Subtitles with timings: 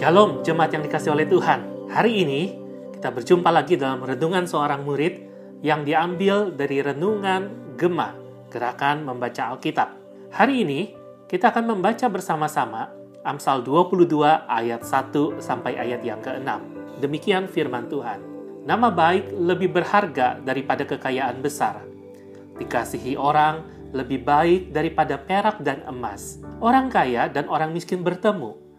[0.00, 1.92] Shalom jemaat yang dikasih oleh Tuhan.
[1.92, 2.56] Hari ini
[2.96, 5.28] kita berjumpa lagi dalam renungan seorang murid
[5.60, 8.16] yang diambil dari renungan Gema,
[8.48, 9.92] gerakan membaca Alkitab.
[10.32, 10.96] Hari ini
[11.28, 12.88] kita akan membaca bersama-sama
[13.28, 14.08] Amsal 22
[14.48, 16.48] ayat 1 sampai ayat yang ke-6.
[17.04, 18.24] Demikian firman Tuhan.
[18.64, 21.84] Nama baik lebih berharga daripada kekayaan besar.
[22.56, 26.40] Dikasihi orang lebih baik daripada perak dan emas.
[26.56, 28.69] Orang kaya dan orang miskin bertemu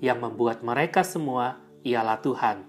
[0.00, 2.64] yang membuat mereka semua ialah Tuhan.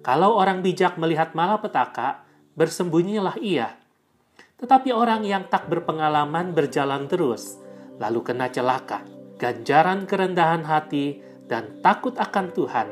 [0.00, 2.22] Kalau orang bijak melihat malapetaka,
[2.54, 3.74] bersembunyilah ia.
[4.58, 7.58] Tetapi orang yang tak berpengalaman berjalan terus,
[7.98, 9.02] lalu kena celaka.
[9.38, 12.88] Ganjaran kerendahan hati dan takut akan Tuhan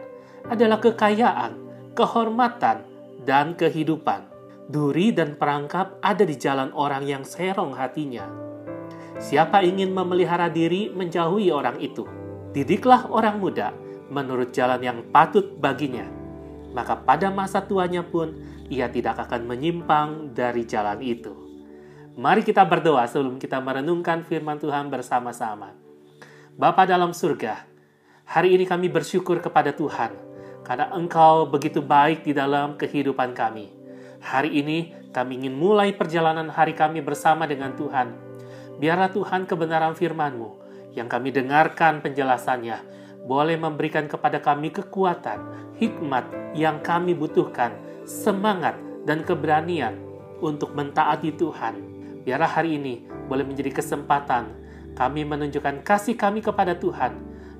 [0.46, 1.58] adalah kekayaan,
[1.98, 2.86] kehormatan,
[3.26, 4.34] dan kehidupan.
[4.66, 8.26] Duri dan perangkap ada di jalan orang yang serong hatinya.
[9.18, 12.25] Siapa ingin memelihara diri menjauhi orang itu
[12.56, 13.76] didiklah orang muda
[14.08, 16.08] menurut jalan yang patut baginya.
[16.72, 18.32] Maka pada masa tuanya pun
[18.72, 21.36] ia tidak akan menyimpang dari jalan itu.
[22.16, 25.76] Mari kita berdoa sebelum kita merenungkan firman Tuhan bersama-sama.
[26.56, 27.68] Bapa dalam surga,
[28.24, 30.16] hari ini kami bersyukur kepada Tuhan
[30.64, 33.68] karena Engkau begitu baik di dalam kehidupan kami.
[34.24, 38.16] Hari ini kami ingin mulai perjalanan hari kami bersama dengan Tuhan.
[38.80, 40.65] Biarlah Tuhan kebenaran firman-Mu
[40.96, 42.96] yang kami dengarkan penjelasannya
[43.28, 47.76] boleh memberikan kepada kami kekuatan, hikmat yang kami butuhkan,
[48.08, 50.00] semangat dan keberanian
[50.40, 51.74] untuk mentaati Tuhan.
[52.24, 57.12] Biarlah hari ini boleh menjadi kesempatan kami menunjukkan kasih kami kepada Tuhan,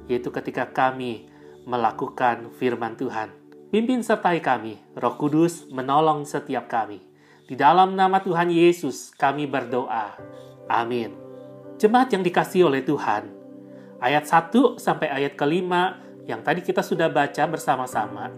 [0.08, 1.28] yaitu ketika kami
[1.68, 3.28] melakukan firman Tuhan.
[3.68, 7.02] Pimpin sertai kami, Roh Kudus menolong setiap kami.
[7.46, 10.16] Di dalam nama Tuhan Yesus kami berdoa.
[10.70, 11.25] Amin.
[11.76, 13.28] Jemaat yang dikasih oleh Tuhan,
[14.00, 18.32] ayat 1 sampai ayat kelima yang tadi kita sudah baca bersama-sama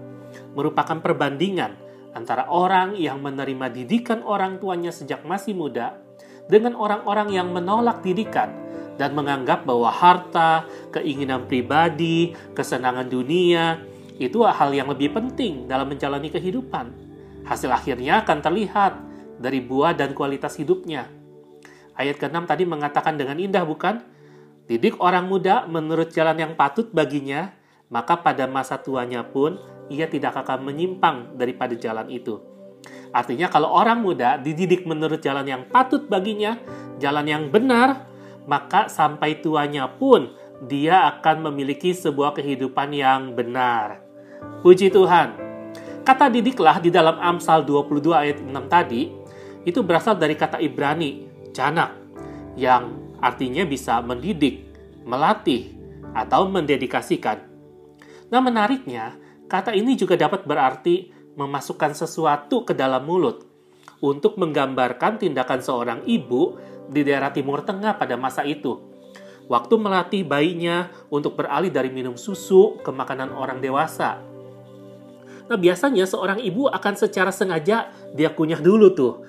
[0.59, 1.79] merupakan perbandingan
[2.19, 5.95] antara orang yang menerima didikan orang tuanya sejak masih muda
[6.51, 8.51] dengan orang-orang yang menolak didikan
[8.99, 13.79] dan menganggap bahwa harta, keinginan pribadi, kesenangan dunia
[14.19, 16.91] itu hal yang lebih penting dalam menjalani kehidupan.
[17.47, 18.93] Hasil akhirnya akan terlihat
[19.39, 21.18] dari buah dan kualitas hidupnya.
[21.99, 23.99] Ayat ke-6 tadi mengatakan dengan indah bukan?
[24.71, 27.51] Didik orang muda menurut jalan yang patut baginya,
[27.91, 29.59] maka pada masa tuanya pun
[29.91, 32.39] ia tidak akan menyimpang daripada jalan itu.
[33.11, 36.61] Artinya kalau orang muda dididik menurut jalan yang patut baginya,
[37.03, 38.07] jalan yang benar,
[38.47, 40.31] maka sampai tuanya pun
[40.69, 44.05] dia akan memiliki sebuah kehidupan yang benar.
[44.63, 45.35] Puji Tuhan.
[46.07, 49.13] Kata didiklah di dalam Amsal 22 ayat 6 tadi,
[49.69, 51.28] itu berasal dari kata Ibrani,
[51.59, 51.91] canak
[52.55, 54.71] yang artinya bisa mendidik,
[55.03, 55.75] melatih,
[56.15, 57.43] atau mendedikasikan.
[58.31, 59.19] Nah, menariknya,
[59.51, 63.43] kata ini juga dapat berarti memasukkan sesuatu ke dalam mulut
[63.99, 66.55] untuk menggambarkan tindakan seorang ibu
[66.87, 68.79] di daerah Timur Tengah pada masa itu.
[69.49, 74.21] Waktu melatih bayinya untuk beralih dari minum susu ke makanan orang dewasa.
[75.49, 79.25] Nah, biasanya seorang ibu akan secara sengaja dia kunyah dulu tuh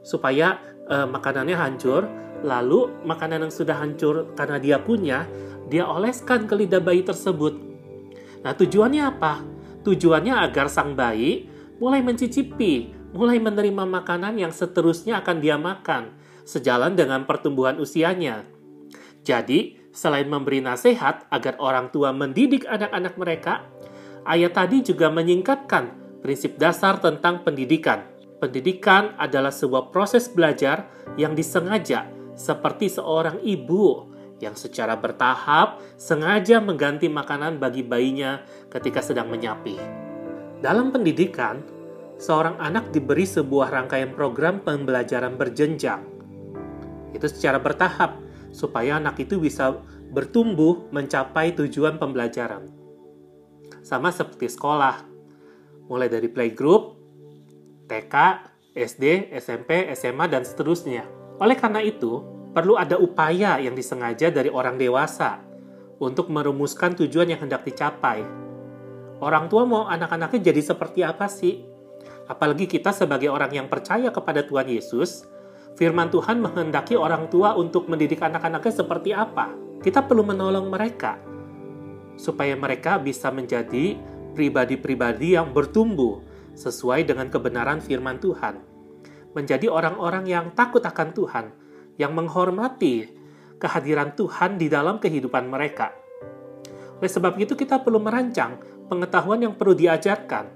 [0.00, 2.06] supaya uh, makanannya hancur,
[2.42, 5.26] lalu makanan yang sudah hancur karena dia punya,
[5.66, 7.54] dia oleskan ke lidah bayi tersebut.
[8.42, 9.42] Nah, tujuannya apa?
[9.82, 11.46] Tujuannya agar sang bayi
[11.78, 16.14] mulai mencicipi, mulai menerima makanan yang seterusnya akan dia makan,
[16.46, 18.46] sejalan dengan pertumbuhan usianya.
[19.26, 23.66] Jadi, selain memberi nasihat agar orang tua mendidik anak-anak mereka,
[24.22, 28.15] ayat tadi juga menyingkatkan prinsip dasar tentang pendidikan
[28.46, 30.86] Pendidikan adalah sebuah proses belajar
[31.18, 32.06] yang disengaja,
[32.38, 34.06] seperti seorang ibu
[34.38, 39.74] yang secara bertahap sengaja mengganti makanan bagi bayinya ketika sedang menyapi.
[40.62, 41.58] Dalam pendidikan,
[42.22, 46.06] seorang anak diberi sebuah rangkaian program pembelajaran berjenjang.
[47.18, 48.14] Itu secara bertahap,
[48.54, 49.74] supaya anak itu bisa
[50.14, 52.70] bertumbuh mencapai tujuan pembelajaran.
[53.82, 55.02] Sama seperti sekolah,
[55.90, 56.95] mulai dari playgroup,
[57.86, 58.14] TK,
[58.76, 61.06] SD, SMP, SMA, dan seterusnya.
[61.40, 62.20] Oleh karena itu,
[62.52, 65.40] perlu ada upaya yang disengaja dari orang dewasa
[65.96, 68.20] untuk merumuskan tujuan yang hendak dicapai.
[69.16, 71.64] Orang tua mau anak-anaknya jadi seperti apa sih?
[72.28, 75.24] Apalagi kita sebagai orang yang percaya kepada Tuhan Yesus,
[75.78, 79.52] firman Tuhan menghendaki orang tua untuk mendidik anak-anaknya seperti apa.
[79.80, 81.16] Kita perlu menolong mereka
[82.16, 83.96] supaya mereka bisa menjadi
[84.36, 86.20] pribadi-pribadi yang bertumbuh
[86.56, 88.58] sesuai dengan kebenaran firman Tuhan,
[89.36, 91.46] menjadi orang-orang yang takut akan Tuhan,
[92.00, 93.12] yang menghormati
[93.60, 95.92] kehadiran Tuhan di dalam kehidupan mereka.
[96.96, 98.56] Oleh sebab itu kita perlu merancang
[98.88, 100.48] pengetahuan yang perlu diajarkan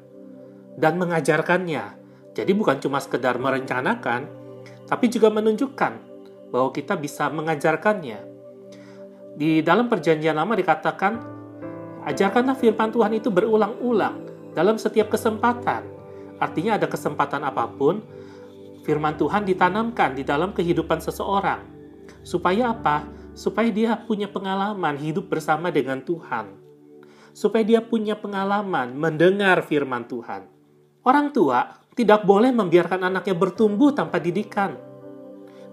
[0.81, 1.85] dan mengajarkannya.
[2.33, 4.25] Jadi bukan cuma sekedar merencanakan,
[4.89, 5.93] tapi juga menunjukkan
[6.49, 8.21] bahwa kita bisa mengajarkannya.
[9.37, 11.13] Di dalam perjanjian lama dikatakan,
[12.09, 15.87] ajarkanlah firman Tuhan itu berulang-ulang dalam setiap kesempatan.
[16.41, 18.01] Artinya ada kesempatan apa pun,
[18.83, 21.61] firman Tuhan ditanamkan di dalam kehidupan seseorang.
[22.25, 23.07] Supaya apa?
[23.37, 26.57] Supaya dia punya pengalaman hidup bersama dengan Tuhan.
[27.31, 30.51] Supaya dia punya pengalaman mendengar firman Tuhan.
[31.07, 34.77] Orang tua tidak boleh membiarkan anaknya bertumbuh tanpa didikan.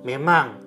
[0.05, 0.61] Memang,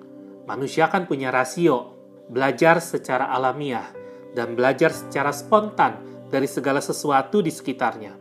[0.45, 1.95] manusia kan punya rasio,
[2.27, 3.87] belajar secara alamiah,
[4.35, 8.15] dan belajar secara spontan dari segala sesuatu di sekitarnya.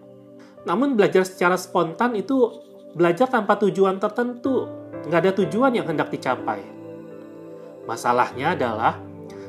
[0.67, 2.61] Namun belajar secara spontan itu
[2.93, 4.67] belajar tanpa tujuan tertentu,
[5.07, 6.61] nggak ada tujuan yang hendak dicapai.
[7.87, 8.99] Masalahnya adalah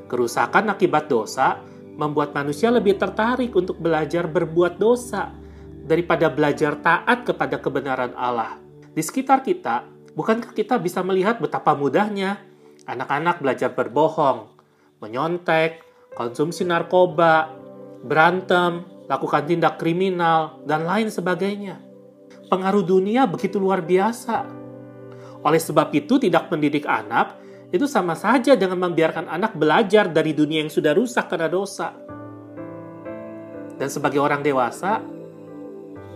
[0.07, 1.59] kerusakan akibat dosa
[1.97, 5.33] membuat manusia lebih tertarik untuk belajar berbuat dosa
[5.83, 8.55] daripada belajar taat kepada kebenaran Allah.
[8.95, 9.83] Di sekitar kita,
[10.15, 12.39] bukankah kita bisa melihat betapa mudahnya
[12.87, 14.51] anak-anak belajar berbohong,
[15.03, 15.83] menyontek,
[16.15, 17.51] konsumsi narkoba,
[18.01, 21.91] berantem, lakukan tindak kriminal, dan lain sebagainya
[22.51, 24.43] pengaruh dunia begitu luar biasa.
[25.47, 27.39] Oleh sebab itu, tidak mendidik anak
[27.71, 31.95] itu sama saja dengan membiarkan anak belajar dari dunia yang sudah rusak karena dosa.
[33.79, 34.99] Dan sebagai orang dewasa,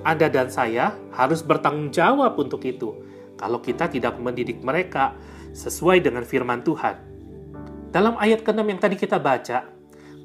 [0.04, 2.94] Anda dan saya harus bertanggung jawab untuk itu
[3.40, 5.16] kalau kita tidak mendidik mereka
[5.56, 7.16] sesuai dengan firman Tuhan.
[7.90, 9.66] Dalam ayat ke-6 yang tadi kita baca,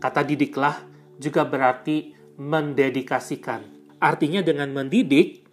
[0.03, 0.90] kata didiklah
[1.21, 3.93] juga berarti mendedikasikan.
[4.01, 5.45] Artinya dengan mendidik,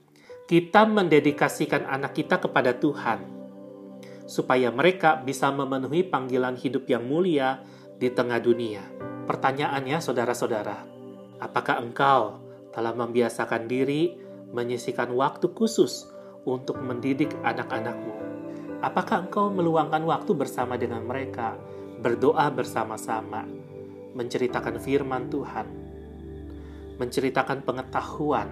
[0.48, 3.28] kita mendedikasikan anak kita kepada Tuhan,
[4.24, 7.60] supaya mereka bisa memenuhi panggilan hidup yang mulia
[8.00, 8.80] di tengah dunia.
[9.28, 10.88] Pertanyaannya, saudara-saudara,
[11.44, 12.40] apakah engkau
[12.72, 14.16] telah membiasakan diri
[14.56, 16.08] menyisikan waktu khusus
[16.48, 18.16] untuk mendidik anak-anakmu?
[18.80, 21.60] Apakah engkau meluangkan waktu bersama dengan mereka,
[22.00, 23.44] berdoa bersama-sama,
[24.18, 25.68] menceritakan firman Tuhan,
[26.98, 28.50] menceritakan pengetahuan,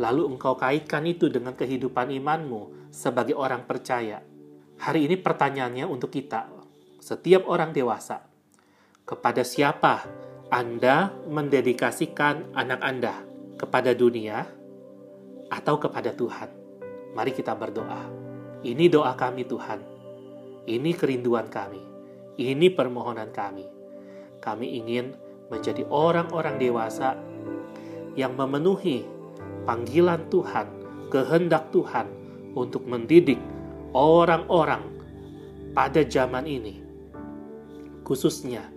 [0.00, 4.24] lalu engkau kaitkan itu dengan kehidupan imanmu sebagai orang percaya.
[4.80, 6.48] Hari ini pertanyaannya untuk kita,
[7.04, 8.24] setiap orang dewasa,
[9.04, 10.08] kepada siapa
[10.48, 13.14] Anda mendedikasikan anak Anda?
[13.54, 14.48] Kepada dunia
[15.52, 16.50] atau kepada Tuhan?
[17.14, 18.08] Mari kita berdoa.
[18.64, 19.78] Ini doa kami Tuhan.
[20.64, 21.78] Ini kerinduan kami.
[22.34, 23.83] Ini permohonan kami.
[24.44, 25.16] Kami ingin
[25.48, 27.16] menjadi orang-orang dewasa
[28.12, 29.08] yang memenuhi
[29.64, 30.68] panggilan Tuhan,
[31.08, 32.04] kehendak Tuhan
[32.52, 33.40] untuk mendidik
[33.96, 34.84] orang-orang
[35.72, 36.84] pada zaman ini,
[38.04, 38.68] khususnya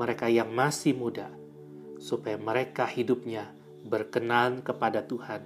[0.00, 1.28] mereka yang masih muda,
[2.00, 3.52] supaya mereka hidupnya
[3.84, 5.44] berkenan kepada Tuhan.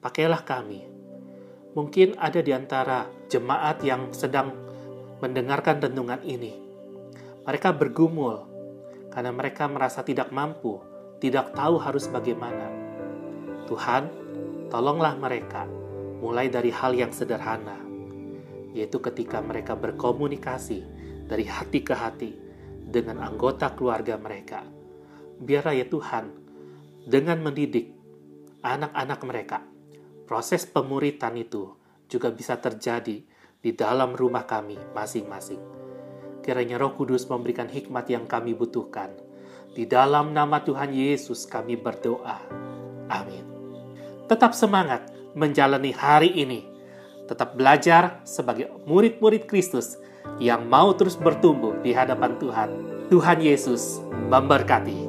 [0.00, 0.88] Pakailah kami.
[1.76, 4.56] Mungkin ada di antara jemaat yang sedang
[5.20, 6.56] mendengarkan renungan ini.
[7.44, 8.57] Mereka bergumul
[9.08, 10.80] karena mereka merasa tidak mampu,
[11.18, 12.88] tidak tahu harus bagaimana
[13.68, 14.08] Tuhan,
[14.72, 15.68] tolonglah mereka
[16.24, 17.76] mulai dari hal yang sederhana,
[18.72, 20.80] yaitu ketika mereka berkomunikasi
[21.28, 22.32] dari hati ke hati
[22.88, 24.64] dengan anggota keluarga mereka.
[25.38, 26.32] Biarlah ya Tuhan,
[27.04, 27.92] dengan mendidik
[28.64, 29.58] anak-anak mereka,
[30.24, 31.76] proses pemuritan itu
[32.08, 33.20] juga bisa terjadi
[33.60, 35.60] di dalam rumah kami masing-masing.
[36.48, 39.12] Kiranya Roh Kudus memberikan hikmat yang kami butuhkan.
[39.76, 42.40] Di dalam nama Tuhan Yesus kami berdoa.
[43.12, 43.44] Amin.
[44.32, 46.64] Tetap semangat menjalani hari ini.
[47.28, 50.00] Tetap belajar sebagai murid-murid Kristus
[50.40, 52.70] yang mau terus bertumbuh di hadapan Tuhan.
[53.12, 54.00] Tuhan Yesus
[54.32, 55.07] memberkati.